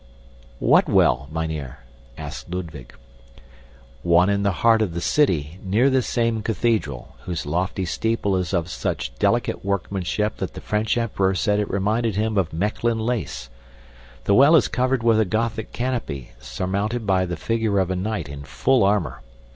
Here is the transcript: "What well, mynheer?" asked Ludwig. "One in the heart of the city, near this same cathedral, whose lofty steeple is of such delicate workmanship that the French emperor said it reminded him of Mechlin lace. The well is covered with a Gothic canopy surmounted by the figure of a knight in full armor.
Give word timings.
"What 0.57 0.89
well, 0.89 1.29
mynheer?" 1.31 1.81
asked 2.17 2.49
Ludwig. 2.51 2.95
"One 4.01 4.31
in 4.31 4.41
the 4.41 4.51
heart 4.65 4.81
of 4.81 4.95
the 4.95 4.99
city, 4.99 5.59
near 5.63 5.91
this 5.91 6.07
same 6.07 6.41
cathedral, 6.41 7.17
whose 7.25 7.45
lofty 7.45 7.85
steeple 7.85 8.35
is 8.35 8.51
of 8.51 8.67
such 8.67 9.13
delicate 9.19 9.63
workmanship 9.63 10.37
that 10.37 10.55
the 10.55 10.59
French 10.59 10.97
emperor 10.97 11.35
said 11.35 11.59
it 11.59 11.69
reminded 11.69 12.15
him 12.15 12.35
of 12.35 12.51
Mechlin 12.51 12.97
lace. 12.99 13.51
The 14.23 14.33
well 14.33 14.55
is 14.55 14.67
covered 14.67 15.03
with 15.03 15.19
a 15.19 15.25
Gothic 15.25 15.71
canopy 15.71 16.31
surmounted 16.39 17.05
by 17.05 17.27
the 17.27 17.37
figure 17.37 17.77
of 17.77 17.91
a 17.91 17.95
knight 17.95 18.27
in 18.27 18.41
full 18.43 18.83
armor. 18.83 19.21